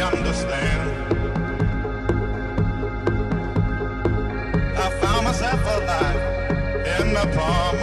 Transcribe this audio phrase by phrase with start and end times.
[0.00, 0.90] understand.
[4.76, 6.20] I found myself alive
[7.00, 7.75] in the palm.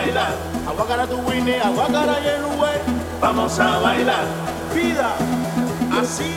[0.00, 0.32] Bailar.
[0.66, 4.24] Aguacara tu winnie, aguacara y vamos a bailar.
[4.74, 5.10] Vida,
[6.00, 6.30] así,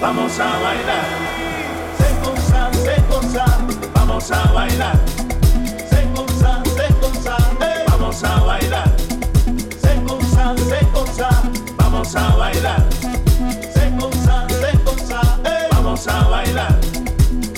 [0.00, 1.06] vamos a bailar.
[1.98, 3.44] Se cosa, se cosa,
[3.94, 4.96] vamos a bailar.
[5.90, 7.84] Se cosa, se cosa, eh.
[7.90, 8.96] vamos a bailar.
[9.82, 11.28] Se cosa, se cosa,
[11.76, 12.82] vamos a bailar.
[15.72, 16.80] Vamos a bailar.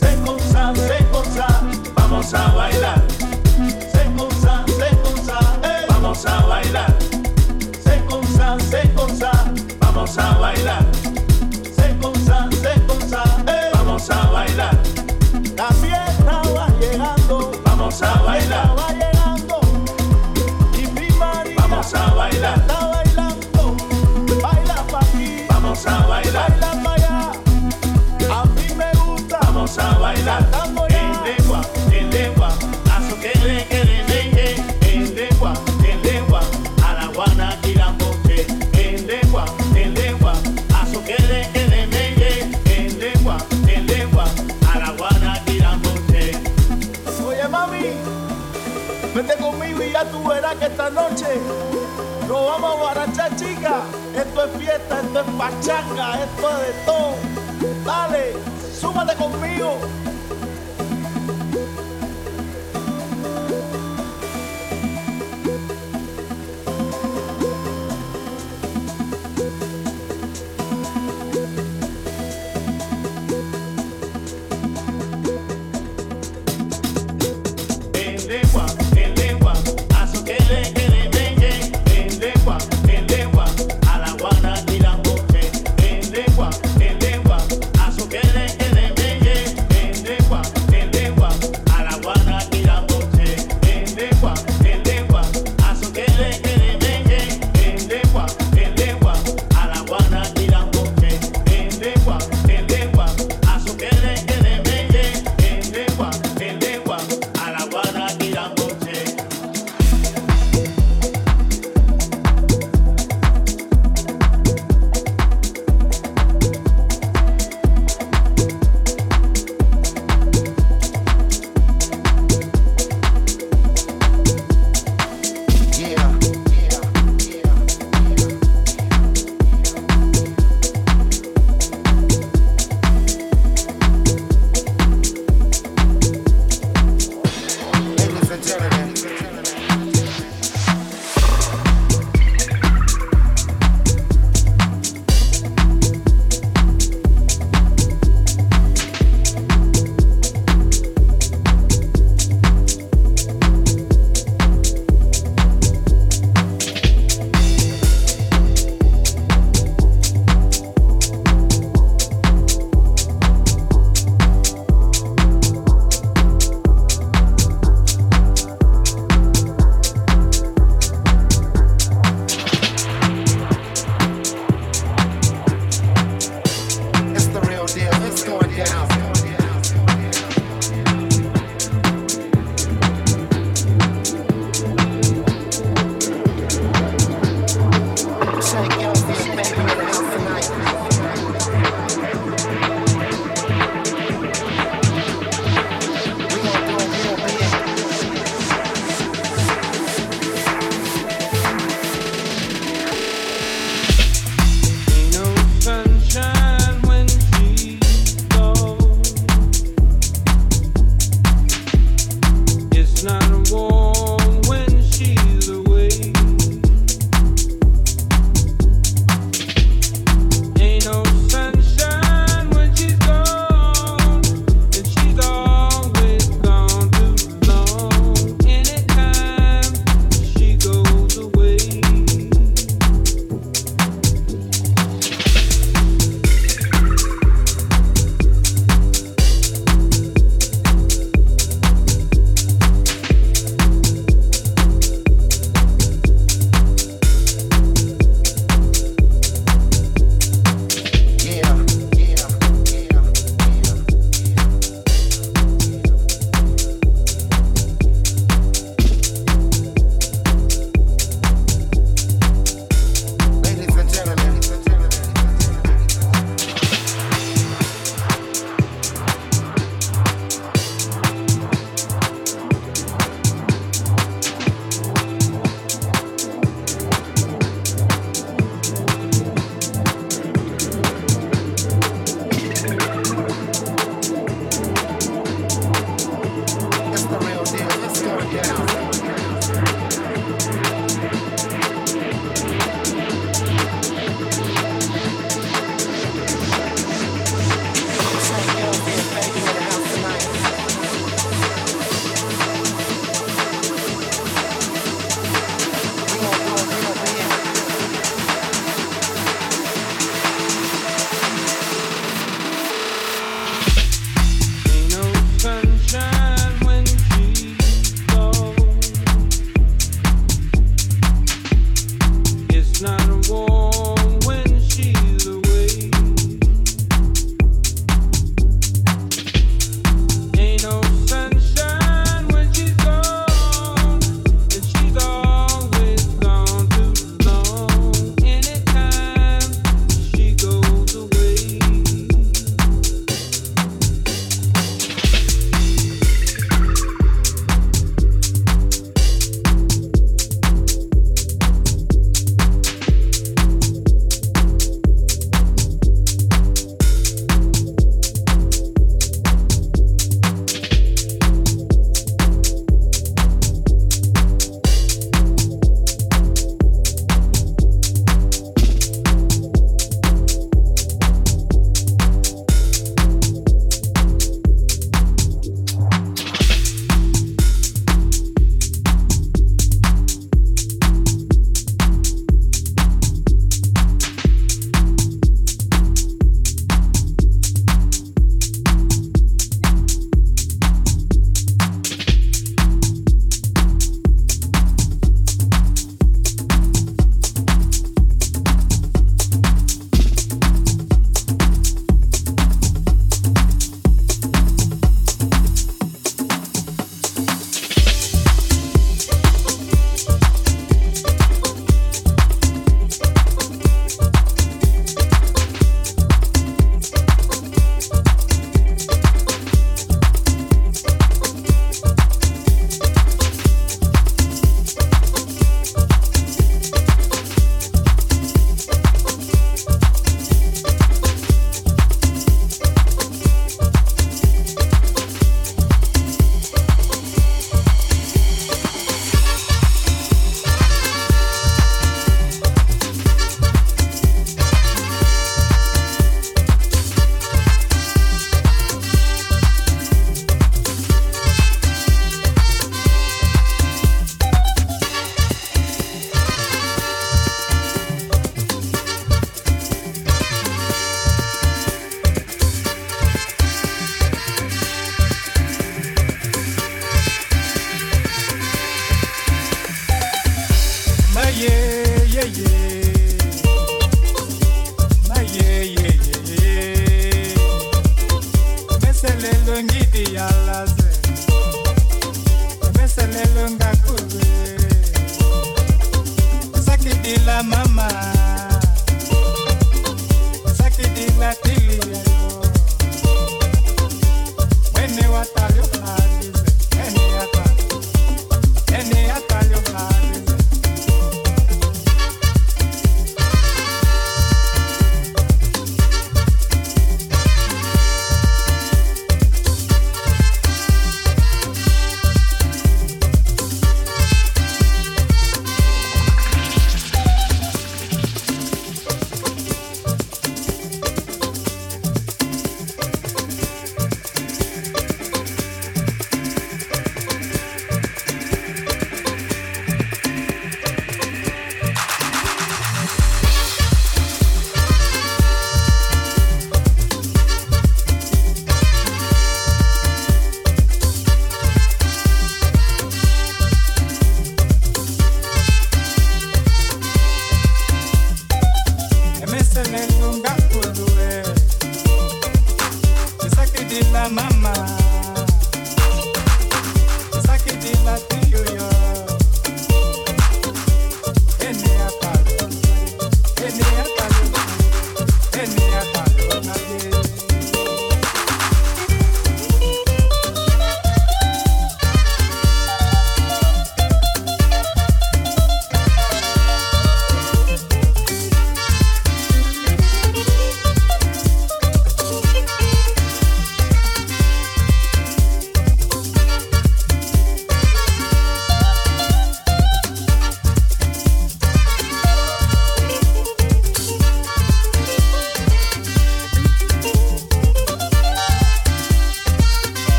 [0.00, 1.46] Se cosa, se cosa.
[1.94, 3.11] Vamos a bailar.
[10.02, 10.84] Vamos a bailar.
[11.76, 13.22] Se cosa, se cosa.
[13.46, 13.70] Eh.
[13.72, 14.76] Vamos a bailar.
[15.56, 17.52] La fiesta va llegando.
[17.64, 18.76] Vamos a bailar.
[18.76, 19.60] Va llegando.
[20.76, 22.81] Y mi María Vamos a bailar.
[54.32, 57.14] Esto es fiesta, esto es pachanga, esto es de todo.
[57.84, 58.32] Dale
[58.80, 59.76] súmate conmigo.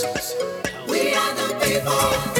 [0.00, 2.37] We are the people.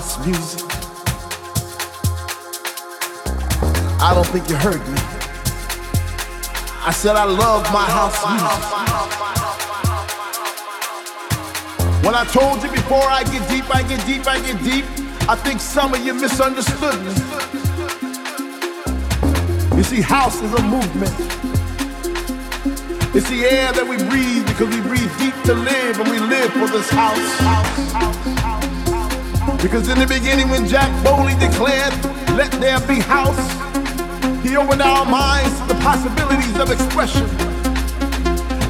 [0.00, 0.64] house music.
[4.00, 5.00] I don't think you heard me.
[6.88, 8.62] I said I love my house music.
[12.02, 14.86] When I told you before I get deep, I get deep, I get deep,
[15.28, 17.12] I think some of you misunderstood me.
[19.76, 21.12] You see, house is a movement.
[23.14, 26.50] It's the air that we breathe because we breathe deep to live and we live
[26.52, 28.39] for this house.
[29.62, 31.92] Because in the beginning, when Jack Bowley declared,
[32.36, 33.40] Let there be house.
[34.42, 37.24] He opened our minds to the possibilities of expression.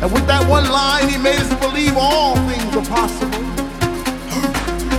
[0.02, 3.42] And with that one line, he made us believe all things are possible.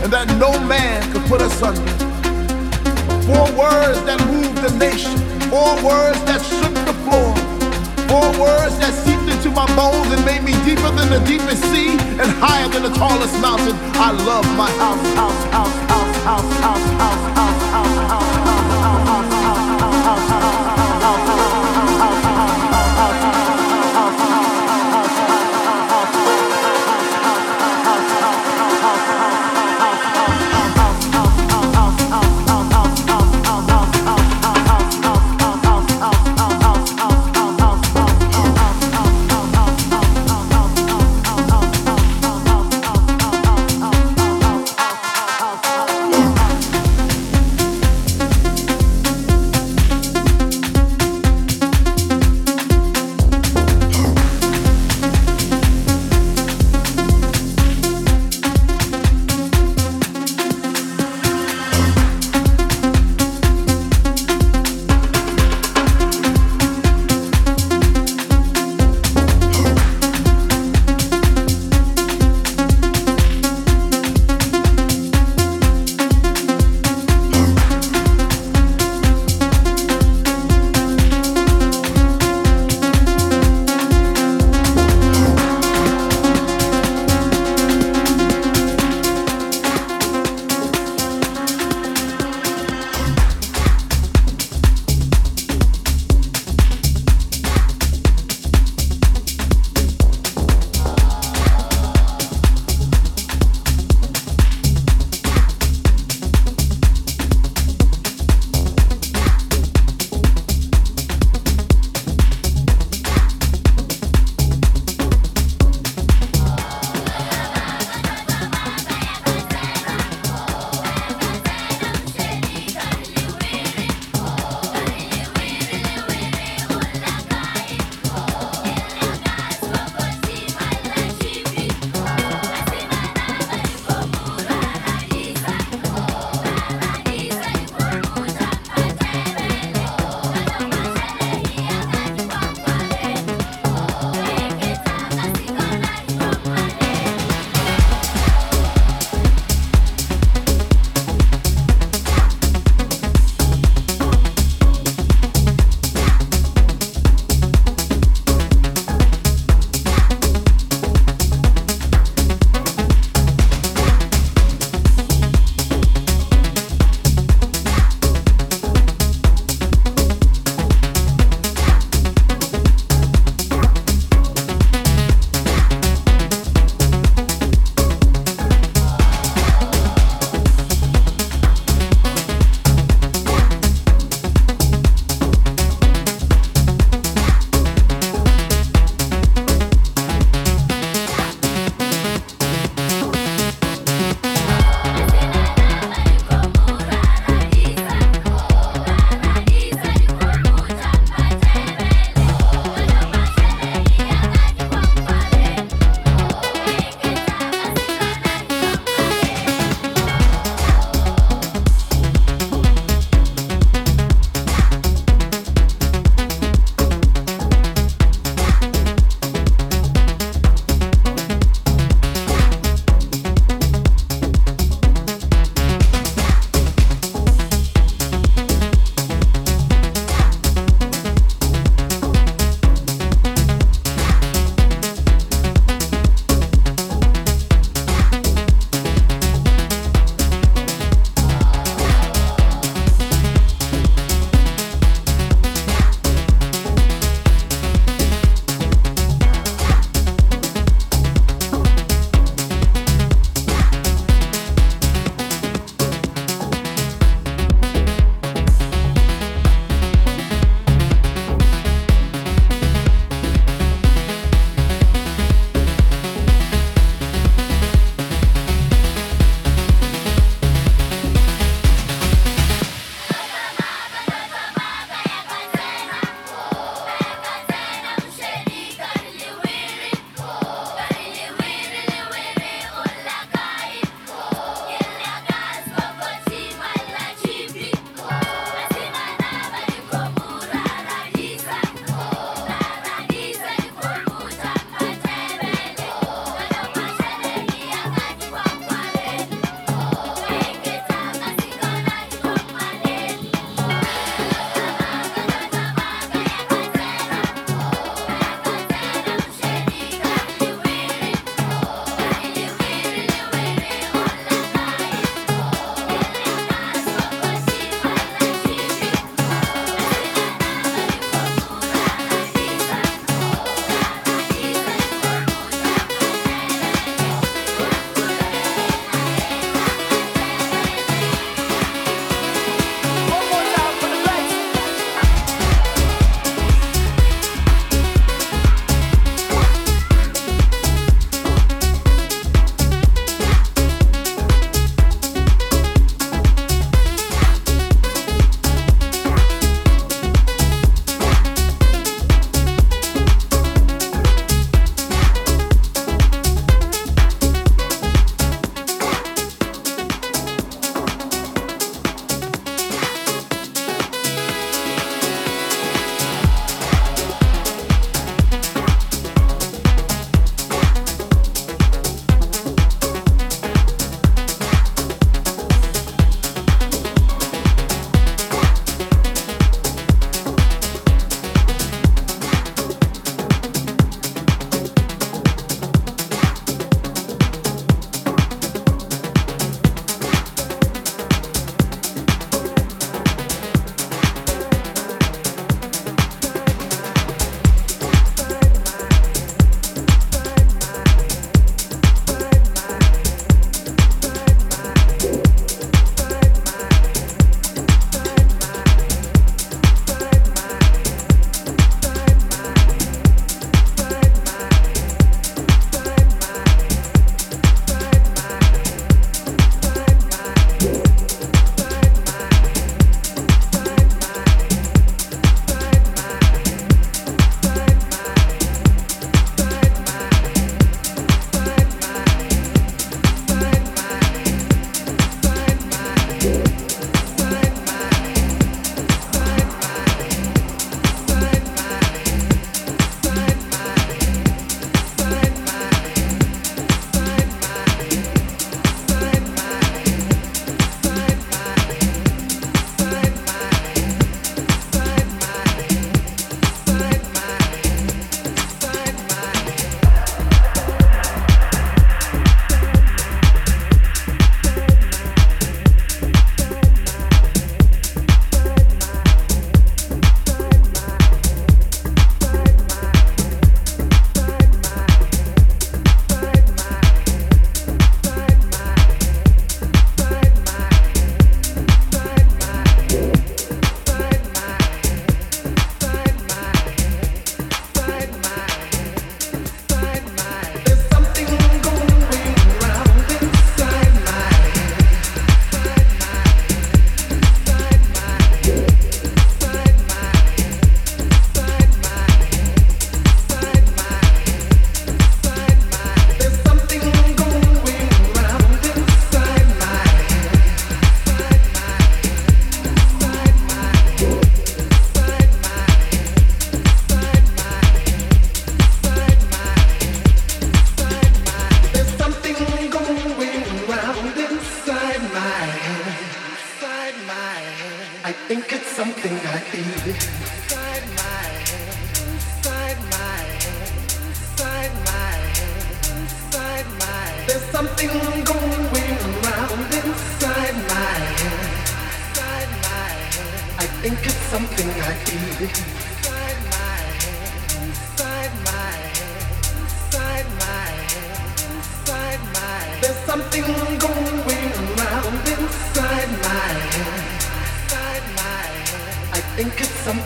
[0.04, 1.82] And that no man could put us under.
[3.26, 5.18] Four words that moved the nation.
[5.50, 7.34] Four words that shook the floor.
[8.08, 9.21] Four words that seeped
[9.52, 12.90] into my bones and made me deeper than the deepest sea and higher than the
[12.90, 13.76] tallest mountain.
[13.96, 17.51] I love my house, house, house, house, house, house, house, house.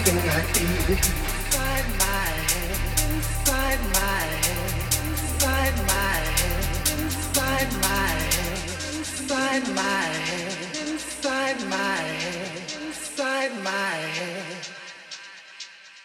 [0.08, 2.78] everything I need inside my head,
[3.16, 4.74] inside my head,
[5.10, 14.68] inside my head, inside my head, inside my head, inside my head, inside my head.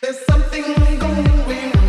[0.00, 0.64] There's something
[0.98, 1.79] going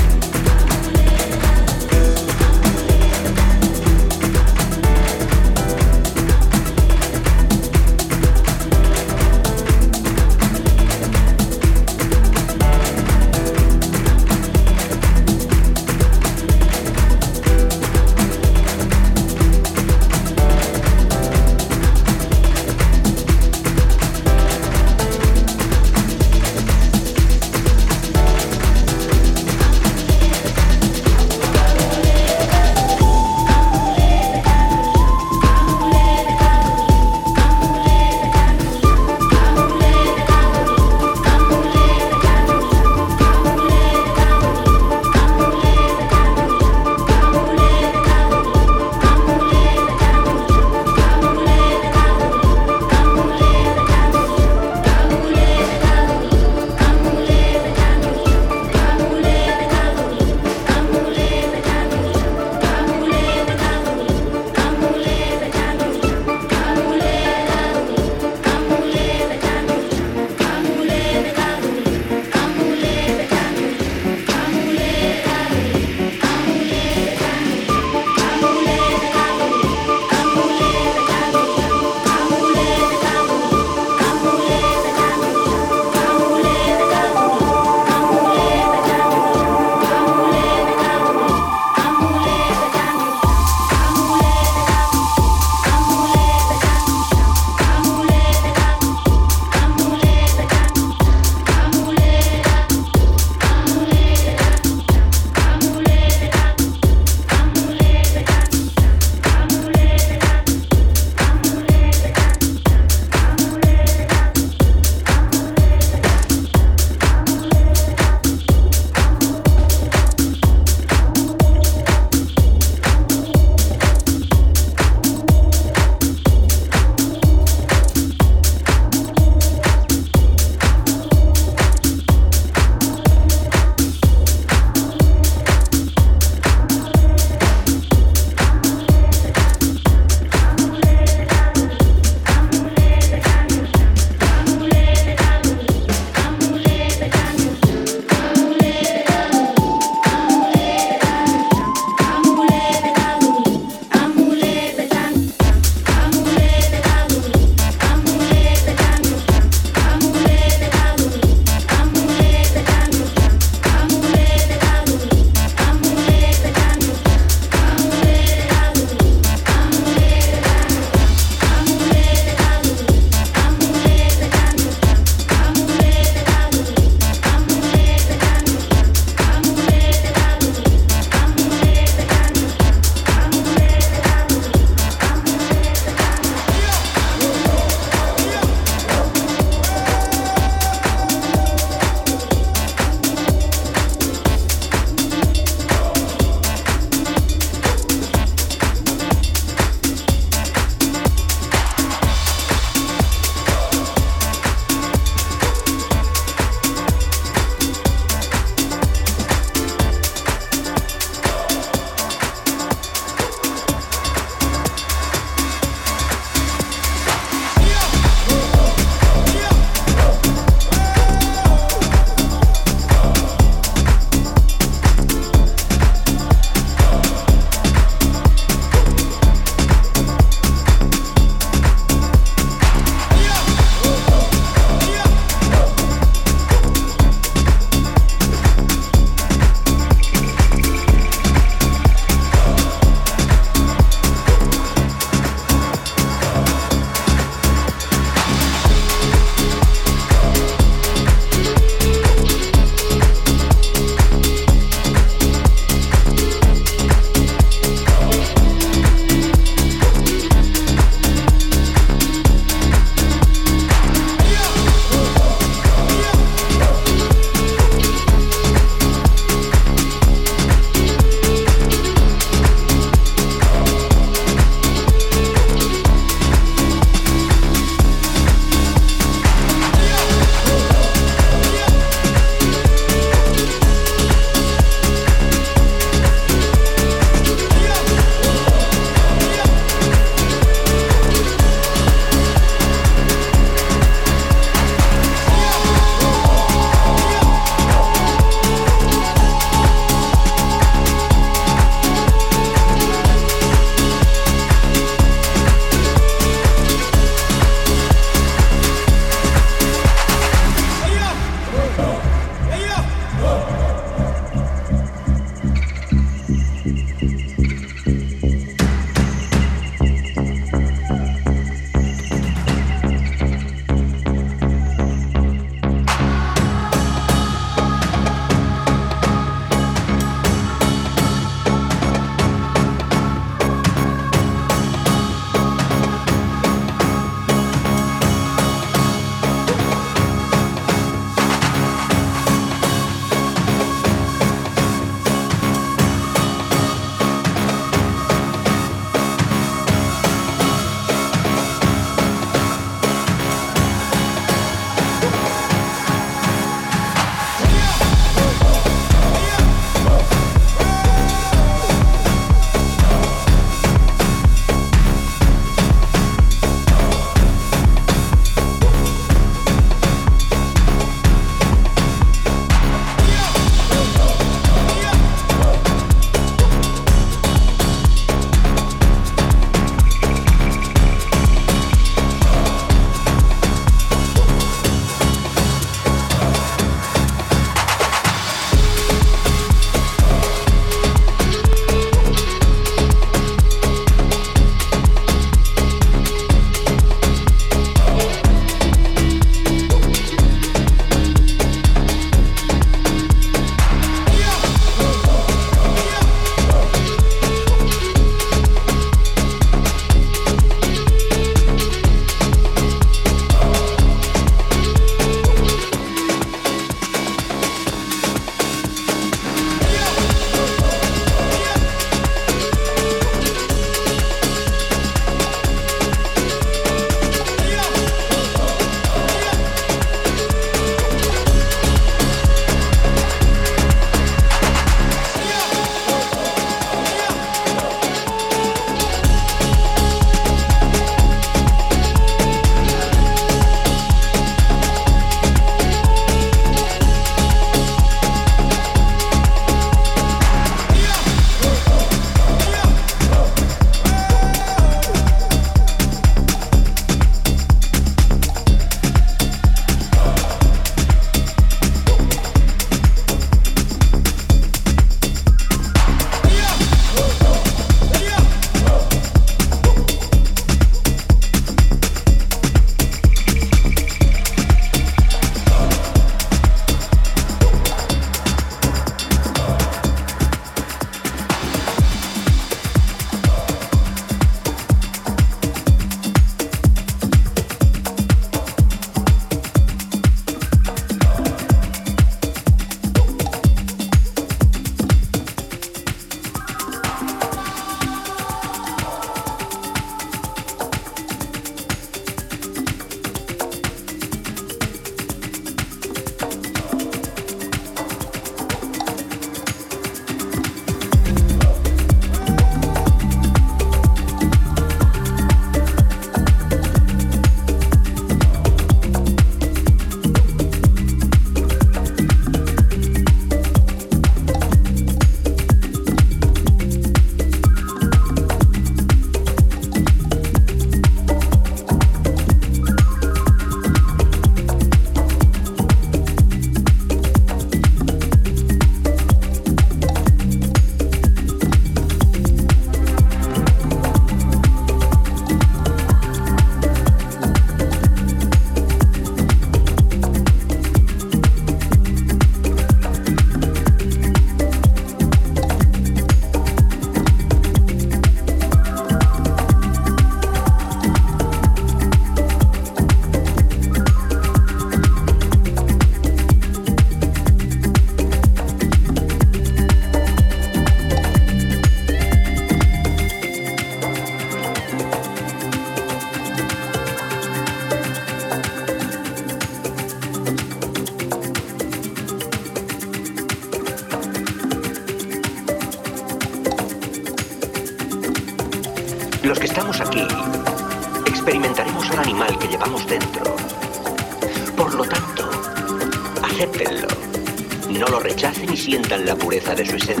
[599.51, 600.00] à la HEC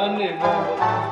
[0.00, 1.09] Unbelievable.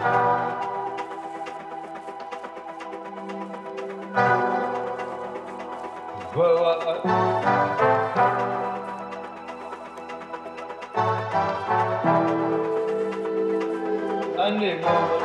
[14.88, 15.17] Thank you.